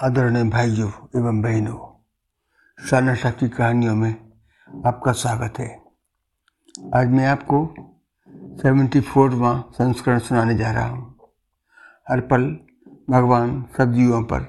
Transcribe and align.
आदरणीय 0.00 0.44
भाइयों 0.44 0.90
एवं 1.16 1.42
बहनों 1.42 3.14
शाह 3.14 3.30
की 3.30 3.48
कहानियों 3.48 3.96
में 3.96 4.32
आपका 4.86 5.12
स्वागत 5.12 5.58
है। 5.58 5.82
आज 6.94 7.08
मैं 7.08 7.26
आपको 7.26 7.74
सेवेंटी 8.62 9.00
फोरवा 9.00 9.64
संस्करण 9.72 10.18
सुनाने 10.18 10.54
जा 10.54 10.72
रहा 10.72 10.86
हूँ। 10.86 11.18
हर 12.10 12.20
पल 12.20 12.60
भगवान 13.10 13.66
सब 13.78 13.92
जीवों 13.92 14.22
पर 14.22 14.40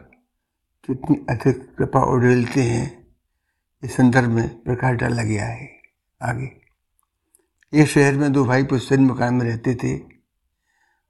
कितनी 0.86 1.26
अधिक 1.30 1.76
कृपा 1.78 2.02
उड़ेलते 2.02 2.64
हैं, 2.64 3.08
इस 3.84 3.96
संदर्भ 3.96 4.30
में 4.30 4.64
प्रकाश 4.64 4.96
डाला 4.96 5.24
गया 5.24 5.46
है। 5.46 5.70
आगे। 6.24 6.62
एक 7.74 7.88
शहर 7.88 8.14
में 8.14 8.32
दो 8.32 8.46
भाई 8.46 8.64
पुस्तक 8.64 8.98
मकान 9.00 9.34
में 9.34 9.46
रहते 9.46 9.76
थे। 9.76 9.98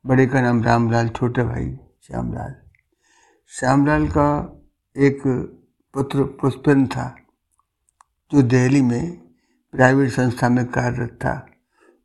बड़े 0.05 0.27
का 0.27 0.41
नाम 0.41 0.63
रामलाल, 0.63 1.09
छोटे 1.09 1.43
भाई 1.43 1.79
श्यामलाल। 2.03 2.66
श्यामलाल 3.49 4.07
का 4.07 4.59
एक 4.97 5.21
पुत्र 5.93 6.23
पुष्पेंद्र 6.23 6.91
था, 6.91 7.17
जो 8.31 8.41
दिल्ली 8.41 8.81
में 8.81 9.17
प्राइवेट 9.71 10.11
संस्था 10.11 10.49
में 10.49 10.65
कार्यरत 10.65 11.09
था। 11.09 11.47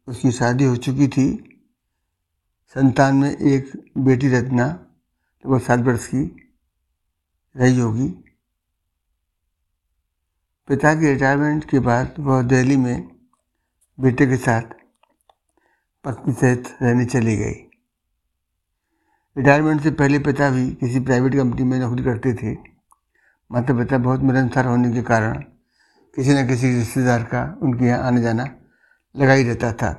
उसकी 0.07 0.33
शादी 0.33 0.65
हो 0.65 0.77
चुकी 0.77 1.09
थी। 1.09 1.27
संतान 2.69 3.17
में 3.17 3.37
एक 3.37 3.93
बेटी 3.99 4.29
रत्ना 4.29 4.87
वो 5.47 5.59
सात 5.59 5.81
वर्ष 5.81 6.07
की, 6.07 6.53
रही 7.57 7.81
होगी। 7.81 8.09
पिता 10.69 10.95
के 10.95 11.13
रिटायरमेंट 11.13 11.71
के 11.71 11.79
बाद 11.79 12.15
वह 12.19 12.43
दिल्ली 12.43 12.77
में 12.77 13.09
बेटे 14.01 14.27
के 14.27 14.37
साथ 14.37 14.63
पत्नी 16.05 16.35
सहित 16.35 16.77
रहने 16.83 17.05
चली 17.05 17.37
गई। 17.37 17.72
रिटायरमेंट 19.37 19.81
से 19.83 19.91
पहले 19.91 20.19
पिता 20.19 20.49
भी 20.51 20.71
किसी 20.71 21.01
प्राइवेट 21.01 21.35
कंपनी 21.35 21.65
में 21.65 21.79
नौकरी 21.79 22.03
करते 22.05 22.33
थे। 22.35 22.53
माता 23.51 23.75
पिता 23.75 23.99
बहुत 23.99 24.21
मिलनसार 24.21 24.67
होने 24.67 24.93
के 24.93 25.03
कारण 25.03 25.39
किसी 26.17 26.35
न 26.35 26.47
किसी 26.49 26.75
रिश्तेदार 26.75 27.23
का 27.25 27.43
उनके 27.63 27.85
यहाँ 27.85 28.07
आने 28.07 28.23
जाना 28.23 28.49
लगा 29.15 29.33
ही 29.33 29.45
रहता 29.45 29.73
था। 29.73 29.91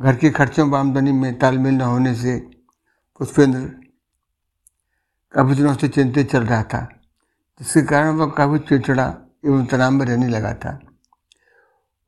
घर 0.00 0.16
के 0.16 0.30
खर्चों 0.30 0.68
व 0.70 0.76
आमदनी 0.76 1.12
में 1.12 1.38
तालमेल 1.38 1.74
न 1.74 1.80
होने 1.80 2.14
से 2.14 2.38
पुष्पेंद्र 3.20 3.60
काफ़ी 5.34 5.54
दिनों 5.54 5.74
से 5.74 5.88
चिंतित 5.88 6.30
चल 6.30 6.44
रहा 6.44 6.62
था, 6.62 6.86
जिसके 7.60 7.82
कारण 7.82 8.14
वह 8.16 8.30
काफ़ी 8.30 8.58
चिड़चिड़ा 8.58 9.06
एवं 9.46 9.66
तनाव 9.66 9.90
में 9.90 10.06
रहने 10.06 10.28
लगा 10.28 10.54
था। 10.54 10.78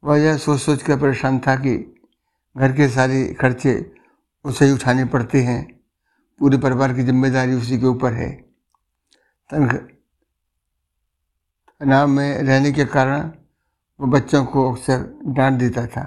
वह 0.05 0.19
यह 0.19 0.37
सोच 0.37 0.61
सोच 0.61 0.83
कर 0.83 0.97
परेशान 0.97 1.39
था 1.39 1.57
कि 1.57 1.77
घर 2.57 2.73
के 2.73 2.89
सारे 2.89 3.25
खर्चे 3.41 3.93
उसे 4.45 4.65
ही 4.65 4.73
उठाने 4.73 5.05
पड़ते 5.05 5.43
हैं। 5.43 5.72
पूरे 6.43 6.59
परिवार 6.59 6.93
की 6.95 7.03
ज़िम्मेदारी 7.05 7.53
उसी 7.55 7.79
के 7.79 7.87
ऊपर 7.87 8.13
है। 8.13 8.31
तनाव 11.81 12.07
में 12.09 12.39
रहने 12.39 12.73
के 12.73 12.85
कारण 12.87 13.31
वो 14.01 14.07
बच्चों 14.09 14.45
को 14.45 14.71
अक्सर 14.73 15.05
डांट 15.29 15.59
देता 15.59 15.87
था, 15.87 16.03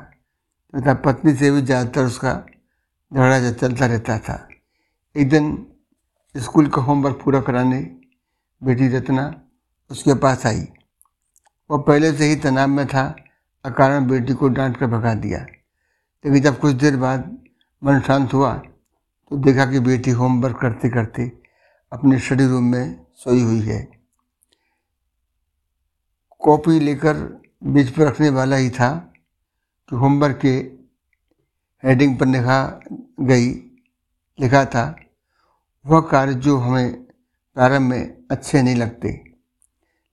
तथा 0.73 0.94
पत्नी 1.05 1.33
से 1.36 1.52
भी 1.52 1.61
ज़्यादातर 1.61 2.05
उसका 2.05 2.33
झगड़ा 3.11 3.52
चलता 3.52 3.86
रहता 3.86 4.17
था। 4.19 4.38
एक 5.16 5.30
दिन 5.30 5.45
स्कूल 6.36 6.67
का 6.67 6.81
होमवर्क 6.81 7.22
पूरा 7.23 7.42
कराने 7.42 7.80
बेटी 8.61 8.88
रत्ना 8.89 9.25
उसके 9.92 10.14
पास 10.20 10.45
आई। 10.45 10.67
वह 11.70 11.77
पहले 11.80 12.11
से 12.14 12.25
ही 12.25 12.36
तनाव 12.38 12.67
में 12.70 12.86
था, 12.88 13.16
अकारण 13.66 14.08
बेटी 14.08 14.33
को 14.33 14.47
डांट 14.49 14.77
कर 14.77 14.88
भगा 14.89 15.14
दिया। 15.16 15.39
लेकिन 15.39 16.42
जब 16.44 16.59
कुछ 16.59 16.75
देर 16.75 16.97
बाद 16.97 17.38
मन 17.81 17.99
शांत 18.02 18.33
हुआ 18.33 18.53
तो 19.31 19.38
देखा 19.38 19.66
कि 19.66 19.80
बेटी 19.80 20.12
होमवर्क 20.12 20.58
करते 20.62 20.90
करते 20.90 21.31
अपने 21.92 22.20
स्टडी 22.20 22.45
रूम 22.45 22.64
में 22.64 23.06
सोई 23.16 23.42
हुई 23.42 23.59
है। 23.59 23.82
कॉपी 26.42 26.80
लेकर 26.80 27.17
बीच 27.64 27.89
पर 27.89 28.04
रखने 28.04 28.30
वाला 28.30 28.55
ही 28.55 28.70
था 28.70 28.89
कि 29.92 29.95
होमवर्क 29.95 30.38
के 30.38 30.54
हेडिंग 31.83 32.17
पर 32.17 32.26
लिखा 32.26 32.60
गई, 33.20 33.49
लिखा 34.39 34.64
था। 34.66 34.95
वह 35.86 36.02
कार्य 36.02 36.33
जो 36.36 36.58
हमें 36.58 36.94
प्रारंभ 37.58 37.89
में 37.89 38.28
अच्छे 38.32 38.61
नहीं 38.61 38.76
लगते, 38.76 39.10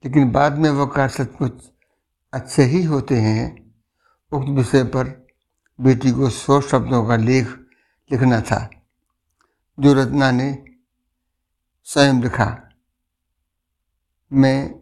लेकिन 0.05 0.31
बाद 0.33 0.59
में 0.59 0.69
वह 0.71 0.87
कार्य 0.87 1.13
सचमुच 1.15 1.71
अच्छे 2.33 2.63
ही 2.65 2.83
होते 2.85 3.17
हैं, 3.17 3.73
उक्त 4.33 4.49
विषय 4.49 4.85
पर 4.85 5.27
बेटी 5.79 6.11
को 6.11 6.29
सौ 6.31 6.61
शब्दों 6.61 7.07
का 7.07 7.17
लेख 7.17 7.47
लिखना 8.11 8.41
था। 8.41 8.69
जो 9.79 9.93
रत्ना 9.95 10.31
ने, 10.31 10.65
स्वयं 11.85 12.23
लिखा। 12.23 12.73
मैं 14.33 14.75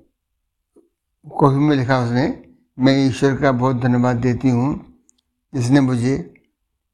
कॉफ़ी 1.26 1.58
में 1.58 1.76
लिखा 1.76 1.98
उसने, 1.98 2.44
मैं 2.78 3.06
ईश्वर 3.06 3.36
का 3.36 3.52
बहुत 3.52 3.76
धन्यवाद 3.76 4.16
देती 4.16 4.48
हूँ, 4.48 5.00
जिसने 5.54 5.80
मुझे 5.80 6.34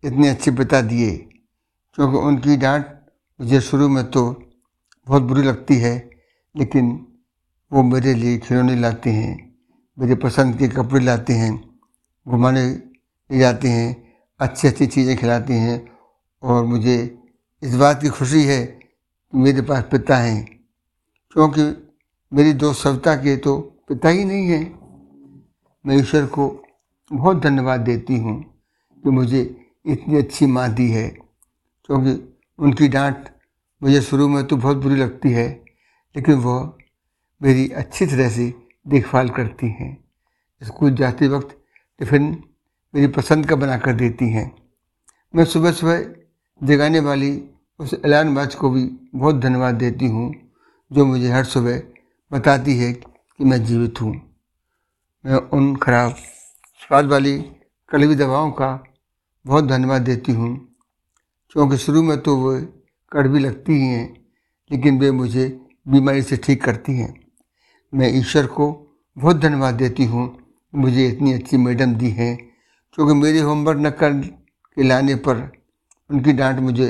इतने 0.05 0.29
अच्छे 0.29 0.51
पिता 0.51 0.81
दिए। 0.81 1.17
क्योंकि 1.95 2.19
उनकी 2.19 2.57
डांट 2.57 2.87
मुझे 3.41 3.61
शुरू 3.61 3.89
में 3.89 4.05
तो 4.11 4.31
बहुत 5.07 5.23
बुरी 5.23 5.43
लगती 5.43 5.77
है, 5.77 6.11
लेकिन 6.57 7.07
वो 7.73 7.83
मेरे 7.83 8.15
लिए 8.15 8.39
खिलौने 8.39 8.77
लाते 8.77 9.11
हैं, 9.11 9.57
मेरे 9.99 10.15
पसंद 10.15 10.59
के 10.59 10.69
कपड़े 10.69 11.05
लाते 11.05 11.33
हैं, 11.33 11.79
घुमाने 12.27 12.67
ले 12.67 13.39
जाते 13.39 13.69
हैं 13.69 14.15
अच्छी 14.41 14.69
अच्छी 14.69 14.87
चीज़ें 14.87 15.17
खिलाते 15.17 15.55
हैं 15.55 15.87
और 16.43 16.65
मुझे 16.65 17.23
इस 17.63 17.75
बात 17.75 18.03
की 18.03 18.09
खुशी 18.09 18.45
है 18.45 18.67
कि 18.67 19.39
मेरे 19.39 19.63
पास 19.63 19.85
पिता 19.91 20.17
हैं। 20.17 20.61
क्योंकि 21.33 21.63
मेरी 22.33 22.53
दो 22.53 22.73
सविता 22.73 23.17
के 23.17 23.37
तो 23.37 23.59
पिता 23.89 24.09
ही 24.09 24.25
नहीं 24.25 24.47
हैं। 24.47 24.79
मैं 25.87 25.97
ईश्वर 25.97 26.27
को 26.27 26.65
बहुत 27.13 27.37
धन्यवाद 27.37 27.81
देती 27.81 28.17
हूँ 28.17 28.43
कि 29.05 29.11
मुझे 29.11 29.67
इतनी 29.87 30.19
अच्छी 30.19 30.47
माँ 30.47 30.75
दी 30.75 30.91
है। 30.91 31.09
क्योंकि 31.85 32.39
उनकी 32.59 32.89
डांट 32.89 33.29
मुझे 33.83 34.01
शुरू 34.01 34.29
में 34.29 34.47
तो 34.47 34.57
बहुत 34.57 34.77
बुरी 34.77 34.97
लगती 34.97 35.31
है, 35.31 35.65
लेकिन 36.17 36.35
वह 36.35 36.75
मेरी 37.43 37.69
अच्छी 37.69 38.07
तरह 38.07 38.31
से 38.31 38.55
देखभाल 38.89 39.29
करती 39.29 39.67
हैं। 39.67 40.05
स्कूल 40.63 40.95
जाते 40.95 41.29
वक्त 41.29 41.57
टिफ़िन 41.99 42.45
मेरी 42.95 43.07
पसंद 43.07 43.47
का 43.47 43.57
बना 43.57 43.79
कर 43.79 43.93
देती 43.93 44.29
हैं। 44.29 44.57
मैं 45.35 45.45
सुबह 45.45 45.73
सुबह 45.73 46.26
जगाने 46.61 47.01
वाली 47.01 47.31
उस 47.81 47.93
अलार्म 47.95 48.35
वाच 48.37 48.55
को 48.55 48.71
भी 48.71 48.85
बहुत 49.15 49.37
धन्यवाद 49.37 49.75
देती 49.75 50.07
हूँ, 50.07 50.33
जो 50.91 51.05
मुझे 51.05 51.31
हर 51.31 51.45
सुबह 51.45 51.83
बताती 52.31 52.77
है 52.77 52.93
कि 52.93 53.45
मैं 53.45 53.63
जीवित 53.65 54.01
हूँ। 54.01 54.13
मैं 55.25 55.37
उन 55.53 55.75
खराब 55.77 56.15
स्वाद 56.83 57.07
वाली 57.07 57.37
कड़वी 57.91 58.15
दवाओं 58.15 58.51
का 58.53 58.69
बहुत 59.47 59.65
धन्यवाद 59.65 60.03
देती 60.03 60.33
हूँ, 60.33 60.57
क्योंकि 61.53 61.77
शुरू 61.79 62.03
में 62.03 62.19
तो 62.21 62.37
वो 62.37 62.59
कड़वी 63.13 63.39
लगती 63.39 63.73
ही 63.73 63.87
हैं, 63.87 64.09
लेकिन 64.71 64.99
वे 64.99 65.11
मुझे 65.11 65.47
बीमारी 65.87 66.23
से 66.23 66.37
ठीक 66.37 66.65
करती 66.65 66.93
हैं। 66.93 67.15
मैं 67.93 68.09
ईश्वर 68.15 68.47
को 68.49 68.73
बहुत 69.17 69.37
धन्यवाद 69.37 69.75
देती 69.75 70.05
हूँ 70.05 70.25
मुझे 70.73 71.07
इतनी 71.09 71.33
अच्छी 71.33 71.57
मैडम 71.57 71.95
दी 71.95 72.11
हैं, 72.11 72.37
क्योंकि 72.95 73.15
मेरे 73.15 73.41
होमवर्क 73.41 73.79
न 73.81 73.91
कर 73.93 74.13
के 74.13 74.83
लाने 74.83 75.15
पर 75.19 75.51
उनकी 76.11 76.33
डांट 76.33 76.59
मुझे 76.61 76.89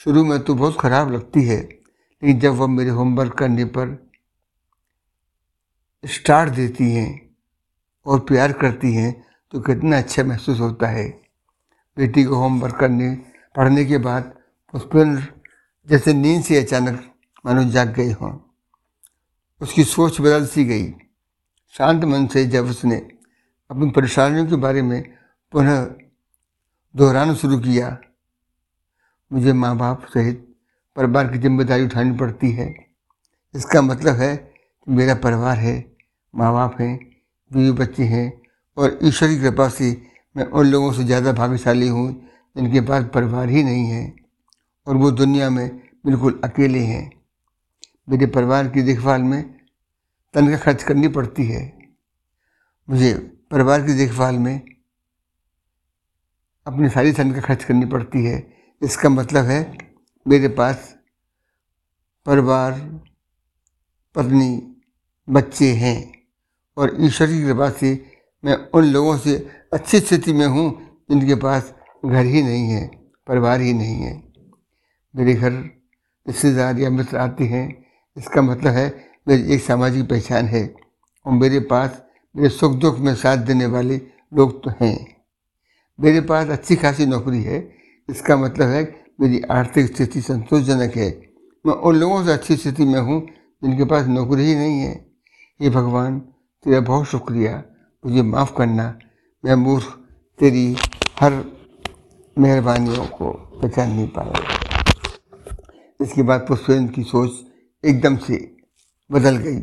शुरू 0.00 0.24
में 0.24 0.38
तो 0.40 0.54
बहुत 0.54 0.76
ख़राब 0.80 1.10
लगती 1.12 1.42
है, 1.44 1.60
लेकिन 1.60 2.38
जब 2.40 2.54
वह 2.54 2.66
मेरे 2.66 2.90
होमवर्क 2.90 3.32
करने 3.38 3.64
पर 3.64 3.96
स्टार्ट 6.04 6.52
देती 6.52 6.90
हैं 6.92 7.10
और 8.06 8.20
प्यार 8.20 8.52
करती 8.52 8.92
हैं 8.94 9.12
तो 9.52 9.60
कितना 9.60 9.98
अच्छा 9.98 10.24
महसूस 10.24 10.60
होता 10.60 10.88
है। 10.88 11.08
बेटी 11.96 12.24
को 12.24 12.36
होमवर्क 12.36 12.76
करने, 12.76 13.14
पढ़ने 13.54 13.84
के 13.84 13.98
बाद 13.98 14.22
पुष्पेंद्र 14.74 15.26
जैसे 15.88 16.12
नींद 16.12 16.42
से 16.44 16.56
अचानक 16.56 17.02
मानो 17.44 17.64
जाग 17.64 17.92
गए 17.94 18.10
हों। 18.12 18.32
उसकी 19.60 19.84
सोच 19.84 20.20
बदल 20.20 20.46
सी 20.46 20.64
गई। 20.64 20.88
शांत 21.74 22.04
मन 22.04 22.26
से 22.26 22.44
जब 22.46 22.66
उसने 22.66 22.96
अपनी 23.70 23.90
परेशानियों 23.90 24.46
के 24.46 24.56
बारे 24.56 24.82
में 24.82 25.02
पुनः 25.52 25.84
दोहराना 26.94 27.34
शुरू 27.34 27.58
किया 27.58 27.96
मुझे 29.32 29.52
माँ 29.54 29.76
बाप 29.78 30.06
सहित 30.14 30.46
परिवार 30.96 31.28
की 31.32 31.38
ज़िम्मेदारी 31.38 31.84
उठानी 31.84 32.16
पड़ती 32.18 32.50
है। 32.52 32.72
इसका 33.54 33.82
मतलब 33.82 34.16
है 34.16 34.34
कि 34.36 34.92
मेरा 34.92 35.14
परिवार 35.16 35.56
है 35.58 35.74
माँ 36.34 36.52
बाप 36.52 36.80
हैं, 36.80 36.98
बीवी 37.50 37.72
बच्चे 37.74 38.04
हैं 38.04 38.32
और 38.76 38.98
ईश्वर 39.02 39.28
की 39.28 39.40
कृपा 39.40 39.68
से 39.68 39.90
मैं 40.36 40.44
उन 40.46 40.66
लोगों 40.66 40.92
से 40.92 41.04
ज़्यादा 41.04 41.32
भाग्यशाली 41.32 41.88
हूँ 41.88 42.10
जिनके 42.56 42.80
पास 42.80 43.04
परिवार 43.14 43.48
ही 43.48 43.62
नहीं 43.64 43.86
है 43.86 44.12
और 44.86 44.96
वो 44.96 45.10
दुनिया 45.12 45.50
में 45.50 45.68
बिल्कुल 46.06 46.40
अकेले 46.44 46.78
हैं। 46.78 47.10
मेरे 48.08 48.26
परिवार 48.28 48.68
की 48.68 48.82
देखभाल 48.82 49.22
में 49.22 49.42
तनख्वाह 50.34 50.58
खर्च 50.58 50.82
करनी 50.82 51.08
पड़ती 51.08 51.46
है। 51.46 51.62
मुझे 52.88 53.12
परिवार 53.50 53.86
की 53.86 53.94
देखभाल 53.94 54.38
में 54.38 54.60
अपनी 56.66 56.88
सारी 56.88 57.12
तनख्वाह 57.12 57.40
खर्च 57.40 57.64
करनी 57.64 57.86
पड़ती 57.86 58.24
है। 58.24 58.40
इसका 58.82 59.08
मतलब 59.08 59.44
है, 59.44 59.60
मेरे 60.26 60.48
पास 60.50 60.94
परिवार, 62.26 62.72
पत्नी, 64.14 64.50
बच्चे 65.28 65.70
हैं 65.74 65.98
और 66.76 66.96
ईश्वर 67.00 67.26
की 67.26 67.42
कृपा 67.42 67.68
से 67.70 67.90
मैं 68.44 68.56
उन 68.74 68.84
लोगों 68.84 69.16
से 69.18 69.36
अच्छी 69.72 70.00
स्थिति 70.00 70.32
में 70.32 70.46
हूँ 70.46 70.70
जिनके 71.10 71.34
पास 71.34 71.72
घर 72.04 72.24
ही 72.24 72.42
नहीं 72.42 72.68
है, 72.68 72.86
परिवार 73.26 73.60
ही 73.60 73.72
नहीं 73.72 73.94
है। 73.96 74.12
मेरे 75.14 75.34
घर 75.34 75.52
रिश्तेदार 76.26 76.78
या 76.78 76.90
मित्र 76.90 77.16
आते 77.16 77.44
हैं, 77.44 77.66
इसका 78.16 78.42
मतलब 78.42 78.72
है 78.72 78.86
मेरी 79.28 79.54
एक 79.54 79.62
सामाजिक 79.62 80.08
पहचान 80.10 80.46
है 80.46 80.64
और 81.26 81.32
मेरे 81.32 81.60
पास 81.70 82.02
मेरे 82.34 82.48
सुख 82.48 82.74
दुख 82.76 82.98
में 82.98 83.14
साथ 83.14 83.36
देने 83.46 83.66
वाले 83.66 84.00
लोग 84.32 84.62
तो 84.64 84.70
हैं। 84.80 84.96
मेरे 85.98 86.20
पास 86.22 86.48
अच्छी 86.48 86.76
खासी 86.76 87.06
नौकरी 87.06 87.42
है 87.42 87.60
इसका 88.12 88.36
मतलब 88.36 88.68
है 88.68 88.82
मेरी 89.20 89.40
आर्थिक 89.50 89.94
स्थिति 89.94 90.20
संतोषजनक 90.20 90.96
है। 90.96 91.10
मैं 91.66 91.74
उन 91.74 91.96
लोगों 91.96 92.24
से 92.24 92.32
अच्छी 92.32 92.56
स्थिति 92.56 92.84
में 92.84 93.00
हूँ 93.00 93.20
जिनके 93.62 93.84
पास 93.84 94.06
नौकरी 94.06 94.44
ही 94.44 94.54
नहीं 94.54 94.80
है। 94.80 95.12
ये 95.60 95.70
भगवान, 95.70 96.18
तेरा 96.64 96.80
बहुत 96.80 97.06
शुक्रिया। 97.06 97.62
मुझे 98.04 98.22
माफ़ 98.22 98.52
करना। 98.56 98.98
मैं 99.44 99.54
मूर्ख 99.54 99.84
तेरी 100.38 100.76
हर 101.20 101.32
मेहरबानियों 102.38 103.04
को 103.06 103.30
पहचान 103.62 103.90
नहीं 103.90 104.08
पाया 104.08 104.60
इसके 106.00 106.22
बाद 106.22 106.40
पुष्पेंद्र 106.40 106.92
की 106.92 107.02
सोच 107.02 107.30
एकदम 107.84 108.16
से 108.16 108.56
बदल 109.10 109.36
गई। 109.36 109.60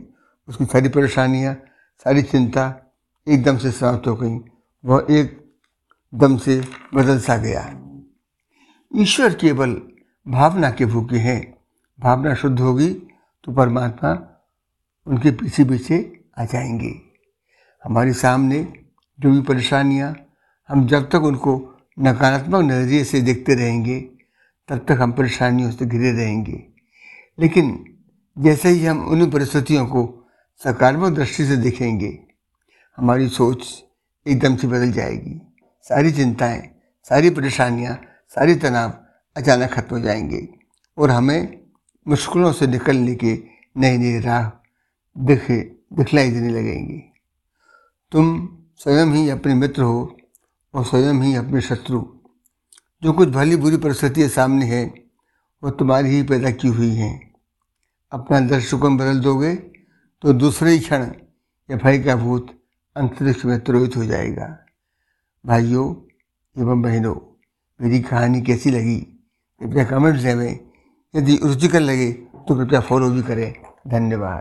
उसकी 0.47 0.65
सारी 0.65 0.89
परेशानियाँ, 0.89 1.53
सारी 2.03 2.21
चिंता 2.21 2.63
एकदम 3.27 3.57
से 3.57 3.71
समाप्त 3.71 4.07
हो 4.07 4.15
गई। 4.15 4.37
वह 4.85 5.07
एकदम 5.09 6.37
से 6.37 6.61
बदल 6.95 7.19
सा 7.19 7.37
गया। 7.37 7.88
ईश्वर 8.95 9.33
केवल 9.33 9.81
भावना 10.27 10.69
के 10.71 10.85
भूखे 10.85 11.17
हैं। 11.17 11.53
भावना 11.99 12.33
शुद्ध 12.33 12.59
होगी 12.59 12.89
तो 13.43 13.51
परमात्मा 13.51 14.11
उनके 15.07 15.31
पीछे 15.31 15.63
पीछे 15.63 15.97
आ 16.37 16.45
जाएँगे। 16.45 16.93
हमारे 17.83 18.13
सामने 18.13 18.61
जो 19.19 19.31
भी 19.31 19.41
परेशानियाँ, 19.41 20.15
हम 20.69 20.87
जब 20.87 21.09
तक 21.09 21.15
उनको 21.15 21.53
नकारात्मक 21.99 22.63
नज़रिए 22.63 23.03
से 23.03 23.21
देखते 23.21 23.55
रहेंगे, 23.55 23.99
तब 24.69 24.85
तक 24.89 24.97
हम 25.01 25.11
परेशानियों 25.11 25.71
से 25.71 25.85
घिरे 25.85 26.11
रहेंगे। 26.11 26.63
लेकिन 27.39 27.97
जैसे 28.37 28.69
ही 28.69 28.85
हम 28.85 29.05
उन 29.07 29.29
परिस्थितियों 29.31 29.85
को 29.85 30.29
सकारात्मक 30.63 31.15
दृष्टि 31.15 31.45
से 31.45 31.57
देखेंगे, 31.57 32.19
हमारी 32.97 33.27
सोच 33.27 33.83
एकदम 34.25 34.55
से 34.55 34.67
बदल 34.67 34.91
जाएगी। 34.91 35.41
सारी 35.81 36.11
चिंताएँ, 36.11 36.69
सारी 37.03 37.29
परेशानियाँ 37.29 38.01
सारी 38.29 38.55
तनाव 38.55 38.93
अचानक 39.37 39.69
खत्म 39.69 39.95
हो 39.95 40.01
जाएँगे 40.01 40.47
और 40.97 41.11
हमें 41.11 41.61
मुश्किलों 42.07 42.51
से 42.51 42.67
निकलने 42.67 43.15
के 43.15 43.43
नए 43.77 43.97
नए 43.97 44.19
राह 44.19 44.49
दिखे, 45.17 45.59
दिखलाई 45.93 46.31
देने 46.31 46.49
लगेंगे। 46.49 47.03
तुम 48.11 48.49
स्वयं 48.77 49.05
ही 49.05 49.29
अपने 49.29 49.55
मित्र 49.55 49.81
हो 49.81 50.17
और 50.73 50.85
स्वयं 50.85 51.13
ही 51.13 51.35
अपने 51.35 51.61
शत्रु। 51.61 52.05
जो 53.03 53.13
कुछ 53.13 53.29
भली 53.29 53.55
बुरी 53.55 53.77
परिस्थितियाँ 53.77 54.29
सामने 54.29 54.65
है, 54.65 54.85
वो 55.63 55.69
तुम्हारी 55.69 56.09
ही 56.09 56.23
पैदा 56.23 56.51
की 56.51 56.67
हुई 56.67 56.93
हैं। 56.95 57.33
अपना 58.11 58.39
दृष्टिकोण 58.39 58.97
बदल 58.97 59.19
दोगे 59.19 59.55
तो 60.21 60.33
दूसरे 60.33 60.71
ही 60.71 60.79
क्षण 60.79 61.03
यह 61.71 61.77
भय 61.77 61.99
का 61.99 62.15
भूत 62.15 62.63
अंतरिक्ष 62.95 63.45
में 63.45 63.59
त्रोहित 63.63 63.95
हो 63.97 64.05
जाएगा। 64.05 64.65
भाइयों, 65.45 65.95
एवं 66.61 66.81
बहनों 66.81 67.28
मेरी 67.81 67.99
कहानी 67.99 68.41
कैसी 68.41 68.69
लगी? 68.69 68.95
कृपया 69.61 69.83
कमेंट्स 69.83 70.21
देवें 70.21 70.59
यदि 71.13 71.39
रुचिकर 71.43 71.79
लगे 71.79 72.11
तो 72.47 72.55
कृपया 72.55 72.79
फॉलो 72.79 73.09
भी 73.09 73.21
करें। 73.21 73.53
धन्यवाद। 73.87 74.37